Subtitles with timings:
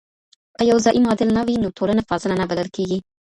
[0.57, 2.99] که يو زعيم عادل نه وي نو ټولنه فاضله نه بلل کيږي.